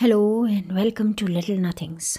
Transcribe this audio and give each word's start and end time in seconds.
Hello 0.00 0.46
and 0.46 0.72
welcome 0.72 1.12
to 1.12 1.26
little 1.26 1.58
nothings 1.60 2.18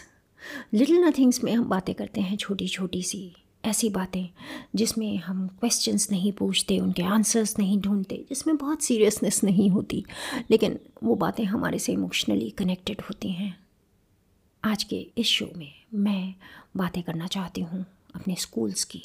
little 0.73 1.03
nothings 1.03 1.43
में 1.43 1.53
हम 1.53 1.63
बातें 1.69 1.95
करते 1.95 2.21
हैं 2.21 2.37
छोटी 2.37 2.67
छोटी 2.67 3.03
सी, 3.03 3.35
ऐसी 3.65 3.89
बातें, 3.89 4.29
जिसमें 4.75 5.17
हम 5.17 5.47
क्वेश्चंस 5.47 6.11
नहीं 6.11 6.31
पूछते, 6.31 6.79
उनके 6.79 7.03
आंसर्स 7.03 7.59
नहीं 7.59 7.79
ढूंढते, 7.81 8.25
जिसमें 8.29 8.57
बहुत 8.57 8.83
सीरियसनेस 8.83 9.43
नहीं 9.43 9.69
होती, 9.69 10.05
लेकिन 10.51 10.79
वो 11.03 11.15
बातें 11.15 11.43
हमारे 11.45 11.79
से 11.79 11.93
इमोशनली 11.93 12.49
कनेक्टेड 12.49 13.01
होती 13.01 13.29
हैं। 13.29 13.65
आज 14.63 14.83
के 14.83 15.07
इस 15.17 15.27
शो 15.27 15.49
में 15.57 15.71
मैं 15.93 16.35
बातें 16.77 17.03
करना 17.03 17.27
चाहती 17.27 17.61
हूँ 17.61 17.85
अपने 18.15 18.35
स्कूल्स 18.35 18.83
की। 18.83 19.03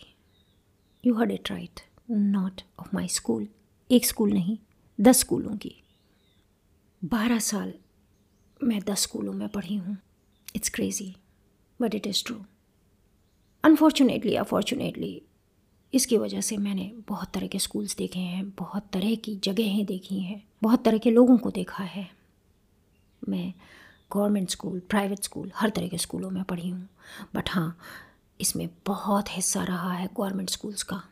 You 1.04 1.14
heard 1.14 1.30
it 1.30 1.50
right 1.50 1.80
not 2.10 2.60
of 2.80 2.88
my 2.94 3.08
school 3.08 3.48
एक 3.90 4.06
स्कूल 4.06 4.32
नहीं, 4.32 4.58
दस 5.00 5.20
स्कूलों 5.20 5.56
की। 5.56 5.74
बारह 7.04 7.38
साल 7.38 7.72
मैं 8.60 8.80
दस 8.80 9.02
स्कूलों 9.02 9.32
में 9.32 9.48
पढ़ी 9.48 9.76
हूँ। 9.76 9.96
It's 10.56 10.68
crazy 10.68 11.14
but 11.80 11.94
it 11.94 12.06
is 12.06 12.24
true 12.24 12.36
unfortunately 13.64 14.34
fortunately 14.36 15.22
इसकी 15.92 16.16
वजह 16.18 16.40
से 16.40 16.56
मैंने 16.56 16.90
बहुत 17.08 17.30
तरह 17.34 17.46
के 17.46 17.58
स्कूल्स 17.58 17.96
देखे 17.96 18.20
हैं, 18.20 18.48
बहुत 18.50 18.88
तरह 18.92 19.14
की 19.14 19.34
जगहें 19.36 19.84
देखी 19.86 20.20
हैं, 20.20 20.42
बहुत 20.62 20.84
तरह 20.84 20.98
के 20.98 21.10
लोगों 21.10 21.36
को 21.38 21.50
देखा 21.50 21.84
है। 21.84 22.08
मैं 23.28 23.52
गवर्नमेंट 24.12 24.50
स्कूल 24.50 24.80
प्राइवेट 24.80 25.22
स्कूल 25.22 25.52
हर 25.54 25.70
तरह 25.70 25.88
के 25.88 25.98
स्कूलों 25.98 26.30
में 26.30 26.42
पढ़ी 26.44 26.68
हूँ। 26.68 26.88
बट 27.34 27.50
हाँ 27.50 27.78
इसमें 28.40 28.68
बहुत 28.86 29.36
हिस्सा 29.36 29.62
रहा 29.64 29.92
है 29.92 30.08
गवर्नमेंट 30.16 30.50
स्कूल्स 30.50 30.82
का। 30.82 31.02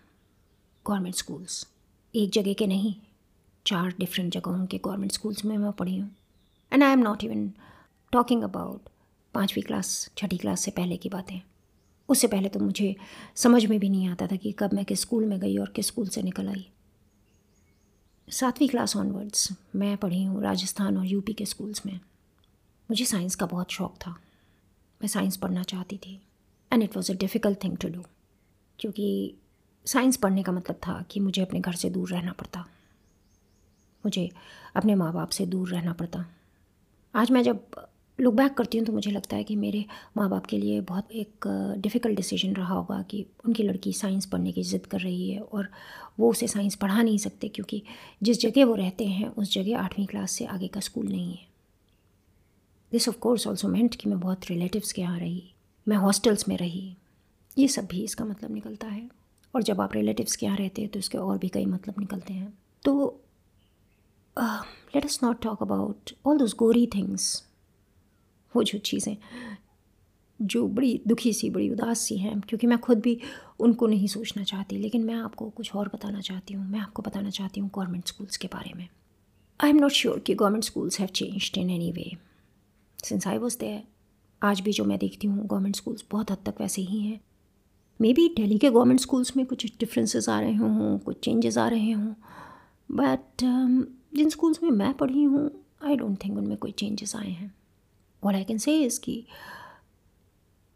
गवर्नमेंट 0.87 1.15
स्कूल्स 1.15 1.67
एक 2.15 2.31
जगह 2.31 2.53
के 2.53 2.67
नहीं, 2.67 2.95
चार 3.67 3.95
डिफरेंट 3.99 4.33
जगहों 4.33 4.67
के 4.67 4.79
गवर्नमेंट 4.79 5.13
स्कूल्स 5.13 5.45
में 5.45 5.57
मैं 5.59 5.73
पढ़ी 5.73 5.97
हूँ। 5.99 6.11
And 6.75 6.83
I 6.83 6.93
am 6.93 6.99
not 6.99 7.25
even 7.25 7.53
talking 8.13 8.43
about 8.43 8.89
पाँचवीं 9.35 9.63
क्लास 9.63 10.11
छठी 10.19 10.37
क्लास 10.37 10.61
से 10.61 10.71
पहले 10.71 10.97
की 10.97 11.09
बातें। 11.09 11.41
उससे 12.09 12.27
पहले 12.27 12.49
तो 12.49 12.61
मुझे 12.61 12.97
समझ 13.35 13.65
में 13.67 13.81
भी 13.81 13.89
नहीं 13.89 14.09
आता 14.09 14.27
था 14.27 14.37
कि 14.37 14.53
कब 14.53 14.73
मैं 14.73 14.85
किस 14.85 15.01
स्कूल 15.01 15.25
में 15.25 15.41
गई 15.41 15.57
और 15.59 15.69
किस 15.69 15.87
स्कूल 15.87 16.09
से 16.09 16.23
निकल 16.23 16.49
आई। 16.49 16.67
सातवीं 18.29 18.69
क्लास 18.69 18.97
ऑनवर्ड्स 18.97 19.49
मैं 19.77 19.97
पढ़ी 19.97 20.25
हूँ 20.25 20.43
राजस्थान 20.43 20.97
और 20.97 21.07
यूपी 21.07 21.33
के 21.33 21.45
स्कूल्स 21.45 21.87
में। 21.87 22.01
मुझे 22.91 23.05
साइंस 23.05 23.35
का 23.35 23.47
बहुत 23.47 23.71
शौक़ 23.71 23.97
था। 23.97 24.11
मैं 25.01 25.09
साइंस 25.09 25.37
पढ़ना 25.37 25.63
चाहती 25.63 25.97
थी। 25.97 26.21
And 26.73 26.83
it 26.83 26.97
was 26.97 27.13
a 27.13 27.15
difficult 27.15 27.65
thing 27.65 27.77
to 27.77 27.89
do 27.89 28.05
क्योंकि 28.79 29.35
साइंस 29.87 30.17
पढ़ने 30.17 30.43
का 30.43 30.53
मतलब 30.53 30.77
था 30.77 31.05
कि 31.11 31.21
मुझे 31.21 31.43
अपने 31.43 31.61
घर 31.61 31.73
से 31.73 31.91
दूर 31.91 32.11
रहना 32.11 32.33
पड़ता। 32.33 32.61
मुझे 34.05 34.31
अपने 34.77 34.95
माँ 34.95 35.13
बाप 35.13 35.29
से 35.29 35.47
दूर 35.47 35.69
रहना 35.69 35.93
पड़ता। 35.93 36.27
आज 37.15 37.31
मैं 37.31 37.43
जब 37.43 37.61
लुक 38.19 38.35
बैक 38.35 38.55
करती 38.55 38.79
हूँ 38.79 38.87
तो 38.87 38.93
मुझे 38.93 39.11
लगता 39.11 39.37
है 39.37 39.45
कि 39.45 39.55
मेरे 39.57 39.85
माँ 40.17 40.29
बाप 40.31 40.47
के 40.47 40.59
लिए 40.59 40.81
बहुत 40.81 41.13
एक 41.13 41.47
डिफ़िकल्ट 41.79 42.17
डिसीज़न 42.17 42.55
रहा 42.55 42.75
होगा 42.75 43.01
कि 43.03 43.25
उनकी 43.45 43.63
लड़की 43.63 43.93
साइंस 43.93 44.27
पढ़ने 44.27 44.53
की 44.53 44.63
ज़िद 44.63 44.87
कर 44.87 45.01
रही 45.01 45.31
है 45.31 45.41
और 45.41 45.69
वो 46.21 46.31
उसे 46.31 46.49
साइंस 46.49 46.75
पढ़ा 46.75 47.03
नहीं 47.03 47.19
सकते 47.19 47.49
क्योंकि 47.49 47.83
जिस 48.23 48.41
जगह 48.41 48.65
वो 48.65 48.75
रहते 48.75 49.07
हैं, 49.07 49.29
उस 49.29 49.53
जगह 49.55 49.79
आठवीं 49.79 50.07
क्लास 50.07 50.33
से 50.33 50.45
आगे 50.47 50.69
का 50.69 50.81
स्कूल 50.81 51.07
नहीं 51.07 51.33
है। 51.33 51.47
This 52.93 53.09
of 53.09 53.19
course 53.19 53.47
also 53.47 53.69
meant 53.69 53.95
कि 53.95 54.09
मैं 54.09 54.21
बहुत 54.21 54.51
रिलेटिव्स 54.51 54.93
के 54.93 55.03
यहाँ 55.03 55.19
रही, 55.19 55.43
मैं 55.87 55.97
हॉस्टल्स 55.97 56.49
में 56.49 56.57
रही। 56.57 56.97
ये 57.57 57.69
सब 57.69 57.87
भी 57.87 58.05
इसका 58.05 58.25
मतलब 58.25 58.55
निकलता 58.55 58.87
है 58.87 59.09
और 59.55 59.63
जब 59.63 59.81
आप 59.81 59.95
रिलेटिव्स 59.95 60.37
के 60.37 60.47
यहाँ 60.47 60.59
रहते 60.59 60.83
हैं 60.83 60.91
तो 60.91 60.99
इसके 60.99 61.19
और 61.19 61.39
भी 61.39 61.49
कई 61.49 61.67
मतलब 61.67 61.95
निकलते 61.99 62.33
हैं। 62.33 62.53
तो 62.85 63.21
let 64.37 65.05
us 65.05 65.19
not 65.23 65.43
talk 65.43 65.63
about 65.63 66.11
all 66.27 66.39
those 66.39 66.55
gory 66.59 66.87
things 66.95 67.43
वो 68.55 68.63
जो 68.63 68.79
चीज़ें, 68.79 69.17
जो 70.41 70.67
बड़ी 70.69 71.01
दुखी 71.09 71.33
सी, 71.33 71.51
बड़ी 71.51 71.69
उदास 71.71 72.01
सी 72.01 72.17
हैं, 72.17 72.41
क्योंकि 72.41 72.67
मैं 72.67 72.79
खुद 72.79 73.01
भी 73.01 73.19
उनको 73.61 73.87
नहीं 73.87 74.07
सोचना 74.07 74.43
चाहती, 74.45 74.77
लेकिन 74.79 75.05
मैं 75.05 75.15
आपको 75.15 75.49
कुछ 75.51 75.75
और 75.75 75.89
बताना 75.95 76.21
चाहती 76.21 76.55
हूँ। 76.55 76.67
मैं 76.67 76.81
आपको 76.81 77.03
बताना 77.03 77.31
चाहती 77.31 77.61
हूँ 77.61 77.71
गवर्नमेंट 77.75 78.09
स्कूल्स 78.09 78.37
के 78.37 78.49
बारे 78.53 78.73
में। 78.77 78.89
आई 79.61 79.71
एम 79.71 79.77
नॉट 79.77 79.93
श्योर 79.93 80.19
कि 80.19 80.35
government 80.35 80.65
schools 80.65 81.01
have 81.01 81.09
changed 81.15 81.59
in 81.59 81.71
any 81.71 81.91
way 81.93 82.11
since 82.99 83.27
I 83.27 83.39
was 83.39 83.59
there 83.59 83.83
आज 84.43 84.61
भी 84.61 84.73
जो 84.73 84.85
मैं 84.85 84.99
देखती 84.99 85.27
हूँ 85.27 85.47
गवर्नमेंट 85.47 85.77
स्कूल्स 85.77 86.05
बहुत 86.11 86.31
हद 86.31 86.39
तक 86.47 86.61
वैसे 86.61 86.83
ही 86.83 87.01
हैं। 87.01 87.21
मे 88.01 88.13
बी 88.13 88.29
डेली 88.37 88.59
के 88.59 88.71
गवर्नमेंट 88.71 89.01
स्कूल्स 89.01 89.37
में 89.37 89.45
कुछ 89.47 89.67
डिफरेंसेस 89.81 90.29
आ 90.29 90.41
रहे 90.41 90.55
हों, 90.55 90.99
कुछ 90.99 91.21
चेंजेस 91.25 91.59
आ 91.59 91.69
रहे 91.69 91.93
हों 91.93 92.15
बट 92.89 93.45
जिन 94.15 94.29
स्कूल्स 94.31 94.63
में 94.63 94.71
मैं 94.71 94.93
पढ़ी 94.95 95.23
हूँ 95.23 95.51
आई 95.85 95.97
डोंट 95.97 96.25
थिंक 96.25 96.37
उनमें 96.39 96.57
कोई 96.57 96.73
चेंजेस 96.73 97.15
आए 97.17 97.31
हैं। 97.31 97.55
और 98.23 98.35
आई 98.35 98.45
कैन 98.45 98.59
से 98.59 98.77
इसकी 98.79 99.25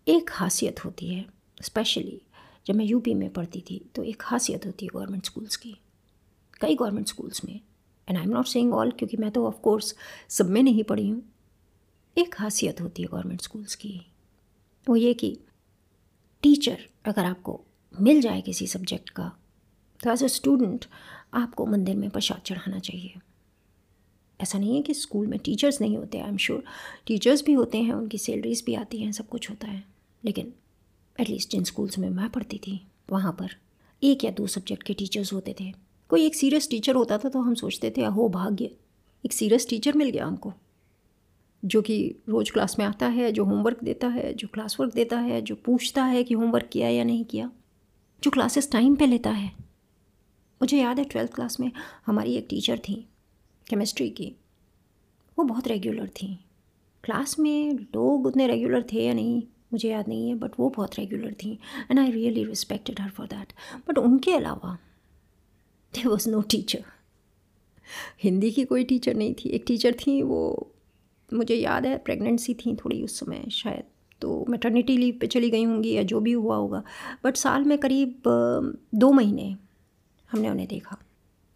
एक 0.06 0.28
खासियत 0.28 0.84
होती 0.84 1.06
है 1.06 1.24
स्पेशली 1.60 2.20
जब 2.66 2.74
मैं 2.74 2.84
यूपी 2.84 3.14
में 3.14 3.28
पढ़ती 3.32 3.60
थी 3.60 3.80
तो 3.94 4.02
एक 4.04 4.20
खासियत 4.20 4.66
होती 4.66 4.86
है 4.86 4.90
गवर्नमेंट 4.94 5.24
स्कूल्स 5.24 5.56
की। 5.56 5.74
कई 6.60 6.74
गवर्नमेंट 6.74 7.08
स्कूल्स 7.08 7.44
में 7.44 7.54
and 8.08 8.16
I 8.18 8.24
am 8.24 8.30
not 8.30 8.46
saying 8.46 8.74
all 8.74 8.90
क्योंकि 8.90 9.16
मैं 9.16 9.30
तो 9.30 9.46
ऑफ़ 9.46 9.60
कोर्स 9.60 9.94
सब 10.28 10.50
में 10.50 10.62
नहीं 10.62 10.84
पढ़ी 10.84 11.08
हूँ, 11.08 11.22
एक 12.16 12.32
खासियत 12.34 12.80
होती 12.80 13.02
है 13.02 13.08
गवर्नमेंट 13.08 13.40
स्कूल्स 13.40 13.74
की। 13.74 14.00
वो 14.86 14.96
ये 14.96 15.14
कि 15.14 15.36
टीचर 16.42 16.78
अगर 17.06 17.24
आपको 17.24 17.60
मिल 17.94 18.20
जाए 18.20 18.40
किसी 18.40 18.66
सब्जेक्ट 18.66 19.10
का 19.10 19.30
तो 20.00 20.10
एज 20.10 20.24
अ 20.24 20.26
स्टूडेंट 20.28 20.84
आपको 21.34 21.66
मंदिर 21.66 21.96
में 21.96 22.08
प्रसाद 22.10 22.40
चढ़ाना 22.46 22.78
चाहिए। 22.78 23.14
ऐसा 24.40 24.58
नहीं 24.58 24.76
है 24.76 24.82
कि 24.82 24.94
स्कूल 24.94 25.26
में 25.26 25.38
टीचर्स 25.38 25.80
नहीं 25.80 25.96
होते 25.96 26.18
आई 26.18 26.28
एम 26.28 26.36
श्योर 26.36 26.64
टीचर्स 27.06 27.44
भी 27.44 27.52
होते 27.52 27.78
हैं, 27.78 27.92
उनकी 27.92 28.18
सैलरीज 28.18 28.62
भी 28.66 28.74
आती 28.74 28.98
हैं, 28.98 29.12
सब 29.12 29.28
कुछ 29.28 29.50
होता 29.50 29.66
है। 29.66 29.84
लेकिन 30.24 30.52
एटलीस्ट 31.20 31.50
जिन 31.50 31.64
स्कूल्स 31.64 31.98
में 31.98 32.10
मैं 32.10 32.30
पढ़ती 32.30 32.58
थी, 32.58 32.86
वहाँ 33.10 33.32
पर 33.32 33.48
एक 34.02 34.24
या 34.24 34.30
दो 34.30 34.46
सब्जेक्ट 34.46 34.82
के 34.82 34.94
टीचर्स 34.94 35.32
होते 35.32 35.54
थे। 35.60 35.72
कोई 36.08 36.26
एक 36.26 36.34
सीरियस 36.34 36.70
टीचर 36.70 36.94
होता 36.94 37.18
था 37.18 37.28
तो 37.28 37.40
हम 37.40 37.54
सोचते 37.54 37.90
थे, 37.96 38.02
अहो, 38.02 38.28
भाग्य, 38.28 38.70
एक 39.26 39.32
सीरियस 39.32 39.68
टीचर 39.68 39.92
मिल 39.92 40.10
गया 40.10 40.26
हमको, 40.26 40.52
जो 41.64 41.82
कि 41.82 42.14
रोज़ 42.28 42.52
क्लास 42.52 42.78
में 42.78 42.86
आता 42.86 43.06
है, 43.06 43.32
जो 43.32 43.44
होमवर्क 43.44 43.84
देता 43.84 44.08
है, 44.08 44.34
जो 44.34 44.48
क्लास 44.48 44.80
वर्क 44.80 44.94
देता 44.94 45.18
है, 45.18 45.42
जो 45.42 45.54
पूछता 45.54 46.04
है 46.04 46.24
कि 46.24 46.34
होमवर्क 46.34 46.68
किया 46.72 46.88
या 46.88 47.04
नहीं 47.04 47.24
किया, 47.24 47.50
जो 48.22 48.30
क्लासेस 48.30 48.70
टाइम 48.72 48.96
पे 48.96 49.06
लेता 49.06 49.30
है। 49.30 49.48
मुझे 50.62 50.78
याद 50.78 50.98
है 50.98 51.04
ट्वेल्थ 51.04 51.34
क्लास 51.34 51.60
में 51.60 51.72
हमारी 52.06 52.34
एक 52.34 52.46
टीचर 52.50 52.78
थी 52.78 53.08
केमिस्ट्री 53.70 54.08
की, 54.10 54.34
वो 55.38 55.44
बहुत 55.44 55.68
रेगुलर 55.68 56.08
थी। 56.12 56.38
क्लास 57.04 57.38
में 57.38 57.72
लोग 57.72 58.26
उतने 58.26 58.46
रेगुलर 58.46 58.82
थे 58.92 59.04
या 59.06 59.14
नहीं, 59.14 59.42
मुझे 59.72 59.88
याद 59.90 60.08
नहीं 60.08 60.28
है 60.28 60.34
बट 60.34 60.52
वो 60.58 60.68
बहुत 60.68 60.98
रेगुलर 60.98 61.32
थी 61.34 61.58
and 61.90 61.98
I 61.98 62.10
really 62.10 62.44
respected 62.44 63.00
her 63.00 63.10
for 63.10 63.26
that 63.26 63.52
but 63.88 63.98
उनके 63.98 64.32
अलावा 64.32 64.76
there 65.92 66.08
was 66.08 66.28
no 66.30 66.40
teacher 66.42 66.84
Hindi 68.22 68.50
की 68.50 68.64
कोई 68.64 68.84
टीचर 68.84 69.14
नहीं 69.14 69.34
थी। 69.34 69.48
एक 69.48 69.64
टीचर 69.66 69.94
थी, 69.96 70.20
वो 70.22 70.72
मुझे 71.30 71.54
याद 71.54 71.86
है 71.86 71.96
प्रेगनेंसी 71.98 72.54
थी 72.54 72.74
थोड़ी 72.76 73.02
उस 73.02 73.18
समय 73.20 73.44
शायद 73.52 73.84
तो 74.22 74.44
मैटर्निटी 74.48 74.96
लीव 74.96 75.18
पे 75.20 75.26
चली 75.26 75.50
गई 75.50 75.64
होंगी 75.64 75.92
या 75.92 76.02
जो 76.02 76.20
भी 76.20 76.32
हुआ 76.32 76.56
होगा। 76.56 76.82
बट 77.24 77.36
साल 77.36 77.64
में 77.64 77.76
करीब 77.78 78.22
दो 78.94 79.12
महीने 79.12 79.54
हमने 80.30 80.50
उन्हें 80.50 80.68
देखा। 80.68 80.96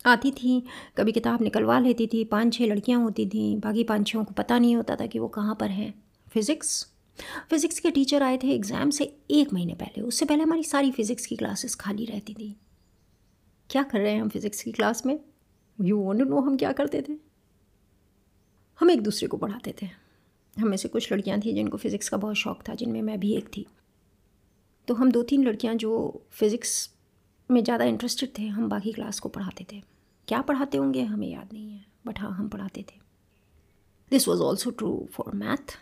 आती 0.05 0.31
थी। 0.33 0.63
कभी 0.97 1.13
किताब 1.13 1.43
निकलवा 1.43 1.79
लेती 1.79 2.07
थी 2.07 2.25
पाँच 2.25 2.55
छः 2.55 2.67
लड़कियाँ 2.67 3.01
होती 3.01 3.27
थी, 3.27 3.57
बाकी 3.57 3.85
पाँच 3.85 4.07
छः 4.07 4.23
को 4.23 4.33
पता 4.33 4.59
नहीं 4.59 4.77
होता 4.77 4.97
था 4.97 5.07
कि 5.07 5.19
वो 5.19 5.29
कहाँ 5.29 5.55
पर 5.55 5.71
हैं। 5.71 5.93
फ़िज़िक्स? 6.29 6.87
फ़िज़िक्स 7.51 7.81
के 7.81 7.91
टीचर 7.91 8.23
आए 8.23 8.39
थे 8.39 8.49
एग्ज़ाम 8.49 8.91
से 8.91 9.05
एक 9.31 9.53
महीने 9.53 9.75
पहले। 9.75 10.03
उससे 10.03 10.25
पहले 10.25 10.43
हमारी 10.43 10.65
सारी 10.65 10.91
फ़िज़िक्स 10.91 11.27
की 11.27 11.37
क्लासेस 11.37 11.75
खाली 11.75 12.05
रहती 12.05 12.35
थी। 12.35 12.55
क्या 13.71 13.83
कर 13.83 14.01
रहे 14.01 14.13
हैं 14.13 14.21
हम 14.21 14.29
फ़िज़िक्स 14.29 14.63
की 14.63 14.73
क्लास 14.73 15.05
में? 15.07 15.19
यू 15.79 15.99
वॉन्ट 15.99 16.29
नो 16.29 16.41
हम 16.41 16.57
क्या 16.57 16.73
करते 16.73 17.03
थे? 17.09 17.17
हम 18.79 18.91
एक 18.91 19.03
दूसरे 19.03 19.29
को 19.29 19.37
पढ़ाते 19.37 19.75
थे। 19.83 19.87
हम 20.57 20.69
में 20.69 20.77
से 20.77 20.89
कुछ 20.89 21.13
लड़कियाँ 21.13 21.41
थी 21.41 21.53
जिनको 21.53 21.77
फ़िज़िक्स 21.77 22.09
का 22.09 22.17
बहुत 22.17 22.37
शौक़ 22.37 22.63
था, 22.69 22.75
जिनमें 22.75 23.03
मैं 23.03 23.19
भी 23.21 23.33
एक 23.35 23.49
थी। 23.49 23.67
तो 24.89 24.95
हम 24.95 25.11
दो 25.13 25.23
तीन 25.23 25.45
लड़कियाँ 25.45 25.75
जो 25.75 26.23
फ़िज़िक्स 26.31 26.91
में 27.51 27.63
ज़्यादा 27.65 27.85
इंटरेस्टेड 27.85 28.39
थे, 28.39 28.47
हम 28.47 28.69
बाकी 28.69 28.93
क्लास 28.93 29.21
को 29.21 29.29
पढ़ाते 29.29 29.67
थे। 29.73 29.83
क्या 30.29 30.41
पढ़ाते 30.43 30.79
होंगे 30.79 31.03
हमें 31.05 31.29
याद 31.29 31.53
नहीं 31.53 31.71
है 31.71 31.85
बट 32.07 32.21
हाँ 32.21 32.31
हम 32.33 32.49
पढ़ाते 32.49 32.83
थे। 32.83 33.01
This 34.11 34.29
was 34.29 34.41
also 34.43 34.71
true 34.71 35.09
for 35.13 35.35
math 35.35 35.77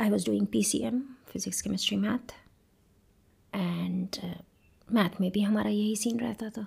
I 0.00 0.10
was 0.10 0.26
doing 0.26 0.46
P 0.46 0.62
C 0.64 0.78
M 0.84 1.02
physics 1.28 1.62
chemistry 1.62 1.96
math 1.96 2.34
and 3.52 4.16
math 4.88 5.20
में 5.20 5.30
भी 5.30 5.40
हमारा 5.40 5.70
यही 5.70 5.96
सीन 5.96 6.20
रहता 6.20 6.48
था। 6.50 6.66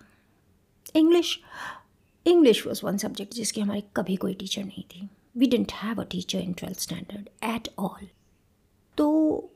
English 0.96 1.40
English 2.26 2.66
was 2.68 2.86
one 2.86 2.98
subject 2.98 3.34
जिसकी 3.34 3.62
हमारी 3.62 3.84
कभी 3.96 4.16
कोई 4.16 4.34
टीचर 4.34 4.64
नहीं 4.64 4.84
थी। 4.86 5.08
We 5.38 5.48
didn't 5.48 5.72
have 5.74 6.02
a 6.02 6.06
teacher 6.12 6.40
in 6.40 6.54
twelfth 6.54 6.80
standard 6.80 7.30
at 7.46 7.70
all 7.80 8.08
तो 8.98 9.08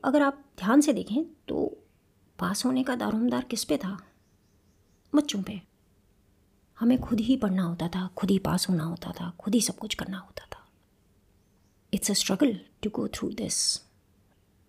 अगर 0.04 0.22
आप 0.22 0.44
ध्यान 0.58 0.80
से 0.80 0.92
देखें 0.92 1.22
तो 1.48 1.64
पास 2.38 2.64
होने 2.64 2.82
का 2.84 2.94
दारोमदार 2.96 3.44
किस 3.44 3.64
पे 3.64 3.76
था? 3.76 3.96
बच्चों 5.12 5.42
पे। 5.42 5.60
हमें 6.80 6.98
खुद 7.00 7.20
ही 7.20 7.36
पढ़ना 7.36 7.62
होता 7.62 7.88
था, 7.88 8.10
खुद 8.16 8.30
ही 8.30 8.38
पास 8.38 8.68
होना 8.68 8.84
होता 8.84 9.10
था, 9.10 9.32
खुद 9.38 9.54
ही 9.54 9.60
सब 9.60 9.76
कुछ 9.76 9.94
करना 9.94 10.18
होता 10.18 10.46
था। 10.52 10.66
It's 11.94 12.10
a 12.10 12.14
struggle 12.14 12.60
to 12.82 12.90
go 12.90 13.08
through 13.08 13.30
this 13.30 13.80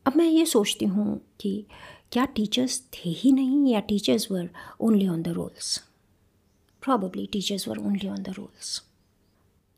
अब 0.06 0.14
मैं 0.16 0.26
ये 0.26 0.46
सोचती 0.46 0.86
हूँ 0.86 1.22
कि 1.40 1.66
क्या 2.12 2.26
टीचर्स 2.26 2.82
थे 2.94 3.10
ही 3.10 3.32
नहीं 3.32 3.74
या 3.74 3.80
teachers 3.80 4.32
were 4.32 4.50
only 4.80 5.08
on 5.08 5.22
the 5.22 5.28
rolls 5.28 5.78
probably 6.84 7.26
teachers 7.26 7.68
were 7.68 7.78
only 7.78 8.10
on 8.10 8.24
the 8.24 8.30
rolls 8.30 8.82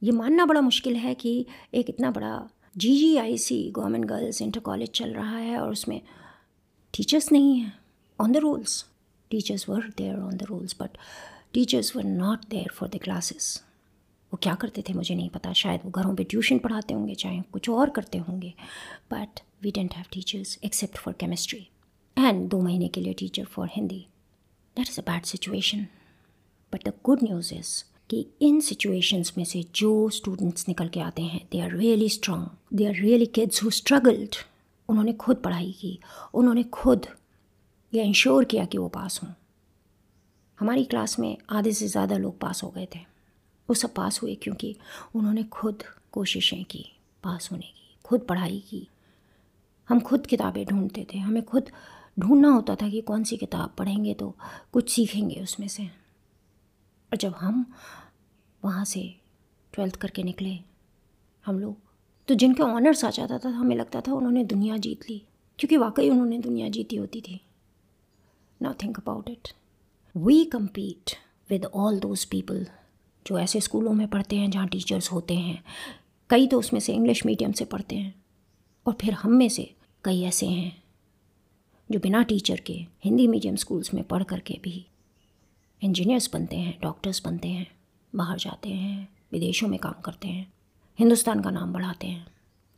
ये 0.04 0.12
मानना 0.12 0.46
बड़ा 0.46 0.62
मुश्किल 0.62 0.96
है 0.96 1.16
कि 1.16 1.46
एक 1.74 1.90
इतना 1.90 2.12
बड़ा 2.12 2.50
G 2.78 2.98
G 2.98 3.18
I 3.18 3.38
C 3.38 3.72
government 3.76 4.06
girls 4.06 4.42
inter 4.42 4.60
college 4.60 4.90
चल 4.90 5.14
रहा 5.14 5.38
है 5.38 5.60
और 5.60 5.72
उसमें 5.72 6.02
टीचर्स 6.94 7.32
नहीं 7.32 7.60
हैं 7.60 7.80
on 8.22 8.32
the 8.32 8.38
rules 8.38 8.86
teachers 9.30 9.70
were 9.70 9.94
there 9.98 10.20
on 10.20 10.38
the 10.38 10.44
rules 10.44 10.76
but 10.82 10.98
teachers 11.54 11.96
were 11.96 12.04
not 12.04 12.46
there 12.50 12.72
for 12.74 12.90
the 12.90 13.00
classes 13.04 13.64
वो 14.32 14.38
क्या 14.42 14.54
करते 14.56 14.82
थे 14.82 14.94
मुझे 14.94 15.16
नहीं 15.16 15.30
पता। 15.30 15.52
शायद 15.54 15.82
वो 15.86 15.90
घरों 15.92 16.16
पे 16.16 16.24
ट्यूशन 16.24 16.58
पढ़ाते 16.60 16.94
होंगे, 16.94 17.16
चाहे 17.16 17.42
कुछ 17.54 17.70
और 17.70 17.90
करते 17.90 18.18
होंगे। 18.18 18.54
But 19.12 19.40
we 19.64 19.72
didn't 19.72 19.94
have 19.94 20.06
teachers 20.14 20.58
except 20.66 20.98
for 20.98 21.14
chemistry 21.14 21.68
and 22.18 22.48
दो 22.50 22.62
महीने 22.62 22.88
के 22.88 23.02
लिए 23.02 23.14
teacher 23.14 23.46
for 23.46 23.70
Hindi. 23.72 24.06
That 24.78 24.90
is 24.90 25.00
a 25.00 25.04
bad 25.04 25.24
situation 25.24 25.86
but 26.74 26.88
the 26.88 26.94
good 27.06 27.24
news 27.24 27.54
is 27.54 27.84
कि 28.10 28.26
इन 28.42 28.60
सिचुएशंस 28.62 29.34
में 29.38 29.44
से 29.46 29.64
जो 29.76 30.10
स्टूडेंट्स 30.10 30.68
निकल 30.68 30.88
के 30.88 31.00
आते 31.00 31.22
हैं 31.22 31.42
they 31.52 31.60
are 31.60 31.76
really 31.78 32.10
strong 32.10 32.48
they 32.74 32.86
are 32.86 32.96
really 32.96 33.26
kids 33.26 33.64
who 33.64 33.70
struggled 33.70 34.36
उन्होंने 34.90 35.14
खुद 35.14 35.38
पढ़ाई 35.38 35.72
की। 35.72 36.00
उन्होंने 36.34 36.64
खुद 36.74 37.06
ये 37.94 38.04
इंश्योर 38.04 38.44
किया 38.44 38.66
कि 38.66 38.78
वो 38.78 38.88
पास 38.88 39.20
हों। 39.24 39.30
हमारी 40.64 40.84
क्लास 40.86 41.18
में 41.20 41.38
आधे 41.50 41.72
से 41.74 41.88
ज़्यादा 41.88 42.18
लोग 42.18 42.38
पास 42.40 42.64
हो 42.64 42.70
गए 42.70 42.88
थे। 42.96 43.00
वो 43.70 43.74
सब 43.74 43.94
पास 43.94 44.22
हुए 44.22 44.36
क्योंकि 44.36 44.76
उन्होंने 45.16 45.44
खुद 45.44 45.84
कोशिशें 46.12 46.64
की, 46.64 46.86
पास 47.24 47.50
होने 47.52 47.66
की, 47.66 47.98
खुद 48.06 48.22
पढ़ाई 48.22 48.60
की। 48.60 48.88
हम 49.90 50.00
खुद 50.00 50.28
किताबें 50.28 50.66
ढूंढते 50.66 51.06
थे। 51.14 51.18
हमें 51.18 51.44
खुद 51.44 51.70
ढूंढना 52.20 52.50
होता 52.50 52.76
था 52.76 52.90
कि 52.90 53.02
कौन 53.02 53.24
सी 53.24 53.38
किताब 53.38 53.74
पढ़ेंगे 53.78 54.14
तो 54.14 54.36
कुछ 54.74 54.90
सीखेंगे 54.90 55.42
उसमें 55.42 55.68
से। 55.68 55.84
और 55.84 57.18
जब 57.18 57.34
हम 57.34 57.66
वहाँ 58.64 58.86
से 58.86 59.04
ट्वेल्थ 59.74 59.96
करके 59.96 60.24
निकले, 60.24 60.58
हम 61.46 61.60
लोग 61.60 61.76
तो 62.28 62.36
जिनके 62.36 62.64
ऑनर्स 62.64 63.04
आ 63.06 63.10
जाता 63.10 63.38
था, 63.38 63.50
हमें 63.50 63.76
लगता 63.76 64.02
था 64.02 64.14
उन्होंने 64.14 64.44
दुनिया 64.44 64.78
जीत 64.78 65.10
ली। 65.10 65.22
क्योंकि 65.60 65.78
वाकई 65.78 66.10
उन्होंने 66.10 66.40
दुनिया 66.40 66.70
जीती 66.70 66.96
होती 66.96 67.22
थी। 67.22 67.40
Now 68.62 68.74
think 68.74 69.00
about 69.00 69.30
it 69.30 69.54
we 70.16 70.44
compete 70.46 71.12
with 71.50 71.66
all 71.66 72.00
those 72.00 72.24
people 72.26 72.66
जो 73.26 73.38
ऐसे 73.40 73.60
स्कूलों 73.62 73.94
में 73.94 74.08
पढ़ते 74.08 74.36
हैं, 74.36 74.50
जहाँ 74.52 74.68
टीचर्स 74.68 75.12
होते 75.12 75.34
हैं। 75.34 75.64
कई 76.30 76.48
तो 76.48 76.60
उसमें 76.60 76.80
से 76.80 76.94
इंग्लिश 76.94 77.26
मीडियम 77.26 77.52
से 77.52 77.66
पढ़ते 77.66 77.96
हैं। 77.96 78.14
और 78.86 78.94
फिर 78.94 79.14
हम 79.14 79.32
में 79.32 79.48
से 79.50 79.64
कई 80.04 80.22
ऐसे 80.22 80.48
हैं 80.48 80.84
जो 81.90 82.00
बिना 82.00 82.22
टीचर 82.24 82.60
के 82.60 82.74
हिंदी 83.04 83.28
मीडियम 83.28 83.56
स्कूल्स 83.56 83.94
में 83.94 84.04
पढ़ 84.04 84.24
करके 84.24 84.60
भी 84.64 84.86
इंजीनियर्स 85.82 86.30
बनते 86.34 86.56
हैं 86.56 86.78
डॉक्टर्स 86.82 87.22
बनते 87.26 87.48
हैं, 87.48 87.68
बाहर 88.14 88.38
जाते 88.38 88.70
हैं, 88.70 89.08
विदेशों 89.32 89.68
में 89.68 89.80
काम 89.80 90.02
करते 90.02 90.28
हैं, 90.28 90.52
हिंदुस्तान 91.00 91.42
का 91.42 91.50
नाम 91.50 91.74
बढ़ाते 91.74 92.08
हैं। 92.08 92.26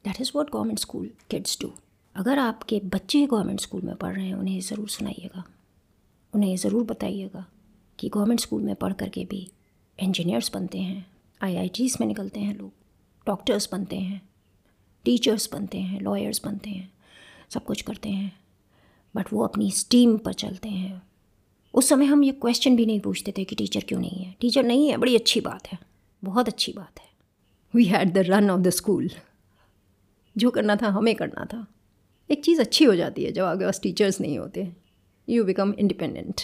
That 0.05 0.21
is 0.21 0.31
what 0.35 0.51
government 0.51 0.79
school 0.79 1.09
kids 1.29 1.57
do 1.61 1.73
अगर 2.15 2.39
आपके 2.39 2.81
बच्चे 2.85 3.25
गवर्नमेंट 3.25 3.59
स्कूल 3.59 3.81
में 3.81 3.95
पढ़ 3.95 4.15
रहे 4.15 4.25
हैं, 4.25 4.33
उन्हें 4.33 4.59
ज़रूर 4.61 4.89
सुनाइएगा। 4.89 5.43
उन्हें 6.35 6.49
ये 6.49 6.57
ज़रूर 6.57 6.83
बताइएगा 6.83 7.45
कि 7.99 8.09
गवर्नमेंट 8.09 8.39
स्कूल 8.39 8.61
में 8.61 8.75
पढ़ 8.75 8.93
करके 8.93 9.25
भी 9.25 9.47
इंजीनियर्स 9.99 10.51
बनते 10.53 10.79
हैं 10.79 11.05
आईआईटीज़ 11.41 11.97
में 11.99 12.07
निकलते 12.07 12.39
हैं 12.39 12.55
लोग 12.57 12.71
डॉक्टर्स 13.27 13.69
बनते 13.71 13.95
हैं 13.95 14.21
टीचर्स 15.05 15.49
बनते 15.53 15.77
हैं 15.77 15.99
लॉयर्स 16.01 16.41
बनते 16.45 16.69
हैं, 16.69 16.91
सब 17.49 17.63
कुछ 17.65 17.81
करते 17.81 18.09
हैं 18.09 18.31
बट 19.15 19.33
वो 19.33 19.43
अपनी 19.43 19.69
स्टीम 19.71 20.17
पर 20.17 20.33
चलते 20.33 20.69
हैं। 20.69 21.01
उस 21.73 21.89
समय 21.89 22.05
हम 22.05 22.23
ये 22.23 22.31
क्वेश्चन 22.31 22.75
भी 22.75 22.85
नहीं 22.85 22.99
पूछते 22.99 23.33
थे 23.37 23.43
कि 23.43 23.55
टीचर 23.55 23.83
क्यों 23.87 23.99
नहीं 23.99 24.23
है। 24.25 24.35
टीचर 24.39 24.63
नहीं 24.63 24.87
है, 24.89 24.97
बड़ी 24.97 25.15
अच्छी 25.15 25.41
बात 25.41 25.67
है, 25.67 25.77
बहुत 26.23 26.47
अच्छी 26.47 26.73
बात 26.73 26.99
है। 26.99 27.09
We 27.73 27.85
had 27.85 28.13
the 28.13 28.17
run 28.17 28.49
of 28.49 28.61
the 28.61 28.69
school 28.69 29.09
जो 30.35 30.51
करना 30.51 30.75
था, 30.75 30.87
हमें 30.87 31.15
करना 31.15 31.45
था। 31.45 31.65
एक 32.29 32.43
चीज़ 32.45 32.61
अच्छी 32.61 32.85
हो 32.85 32.95
जाती 32.95 33.23
है 33.23 33.31
जब 33.31 33.43
आपके 33.43 33.65
पास 33.65 33.79
टीचर्स 33.83 34.21
नहीं 34.21 34.37
होते। 34.39 34.71
You 35.29 35.43
become 35.43 35.73
independent 35.79 36.41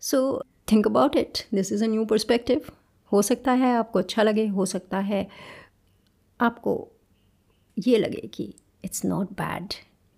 so 0.00 0.44
think 0.72 0.86
about 0.86 1.16
it 1.16 1.38
this 1.54 1.72
is 1.72 1.84
a 1.84 1.86
new 1.86 2.04
perspective 2.04 2.62
हो 3.12 3.22
सकता 3.22 3.52
है 3.52 3.74
आपको 3.74 3.98
अच्छा 3.98 4.22
लगे, 4.22 4.46
हो 4.46 4.66
सकता 4.66 4.98
है 4.98 5.28
आपको 6.40 6.88
ये 7.78 7.98
लगे 7.98 8.28
कि 8.34 8.54
not 9.04 9.32
bad 9.32 9.68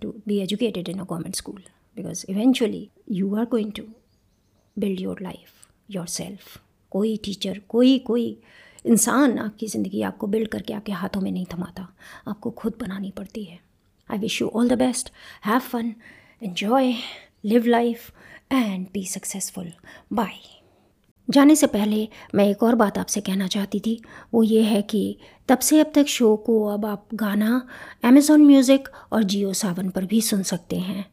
to 0.00 0.14
be 0.26 0.38
educated 0.38 0.88
in 0.88 0.98
a 0.98 1.04
government 1.04 1.36
school 1.36 1.62
because 1.96 2.26
eventually 2.28 2.88
you 3.10 3.36
are 3.36 3.44
going 3.44 3.72
to 3.72 3.82
build 4.78 5.00
your 5.00 5.20
life 5.22 5.68
your 5.90 6.06
self 6.06 6.60
कोई 6.90 7.16
टीचर 7.16 7.58
कोई 7.58 7.98
कोई 7.98 8.40
इंसान 8.86 9.38
आपकी 9.38 9.66
ज़िंदगी 9.66 10.02
आपको 10.02 10.26
बिल्ड 10.26 10.48
करके 10.48 10.72
आपके 10.72 10.92
हाथों 10.92 11.20
में 11.20 11.32
नहीं 11.32 11.46
थमाता। 11.54 11.94
आपको 12.28 12.50
खुद 12.50 12.74
बनानी 12.80 13.10
पड़ती 13.10 13.44
है। 13.44 13.60
I 14.10 14.18
wish 14.18 14.42
you 14.42 14.48
all 14.48 14.68
the 14.68 14.72
best 14.72 15.12
have 15.46 15.58
fun 15.58 15.94
enjoy 16.42 16.92
live 17.44 17.66
life 17.66 18.10
and 18.52 18.86
be 18.92 19.04
successful 19.06 19.72
bye 20.12 20.38
जाने 21.28 21.56
से 21.56 21.66
पहले 21.66 22.08
मैं 22.34 22.44
एक 22.48 22.62
और 22.62 22.74
बात 22.74 22.98
आपसे 22.98 23.20
कहना 23.20 23.46
चाहती 23.46 23.80
थी। 23.80 24.00
वो 24.34 24.42
ये 24.42 24.62
है 24.62 24.80
कि 24.82 25.18
तब 25.48 25.58
से 25.58 25.80
अब 25.80 25.92
तक 25.94 26.06
शो 26.06 26.34
को 26.36 26.64
अब 26.68 26.86
आप 26.86 27.06
गाना 27.14 27.60
अमेज़ोन 28.04 28.46
म्यूज़िक 28.46 28.88
और 29.12 29.22
जियो 29.22 29.52
सावन 29.52 29.90
पर 29.90 30.04
भी 30.04 30.20
सुन 30.20 30.42
सकते 30.42 30.78
हैं। 30.78 31.04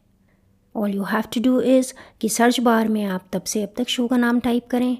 All 0.74 0.94
you 0.94 1.04
have 1.04 1.24
to 1.34 1.40
do 1.40 1.60
is 1.60 1.92
कि 2.20 2.28
सर्च 2.28 2.60
बार 2.60 2.88
में 2.88 3.04
आप 3.04 3.28
तब 3.32 3.44
से 3.44 3.62
अब 3.62 3.74
तक 3.76 3.88
शो 3.88 4.08
का 4.08 4.16
नाम 4.16 4.40
टाइप 4.40 4.66
करें 4.70 4.96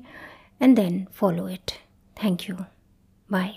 and 0.63 0.77
then 0.77 1.07
follow 1.13 1.49
it 1.49 1.73
thank 2.17 2.49
you 2.51 2.57
bye 3.29 3.53